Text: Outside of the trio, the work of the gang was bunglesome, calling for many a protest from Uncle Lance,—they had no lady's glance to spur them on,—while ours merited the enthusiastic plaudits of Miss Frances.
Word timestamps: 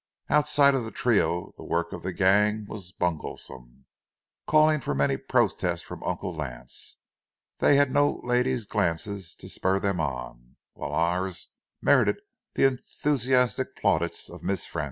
Outside 0.31 0.73
of 0.73 0.83
the 0.83 0.89
trio, 0.89 1.53
the 1.57 1.63
work 1.63 1.93
of 1.93 2.01
the 2.01 2.11
gang 2.11 2.65
was 2.67 2.91
bunglesome, 2.91 3.85
calling 4.47 4.79
for 4.79 4.95
many 4.95 5.13
a 5.13 5.19
protest 5.19 5.85
from 5.85 6.01
Uncle 6.03 6.33
Lance,—they 6.35 7.75
had 7.75 7.91
no 7.91 8.19
lady's 8.23 8.65
glance 8.65 9.03
to 9.03 9.47
spur 9.47 9.79
them 9.79 9.99
on,—while 9.99 10.91
ours 10.91 11.49
merited 11.83 12.19
the 12.55 12.65
enthusiastic 12.65 13.75
plaudits 13.75 14.27
of 14.27 14.41
Miss 14.41 14.65
Frances. 14.65 14.79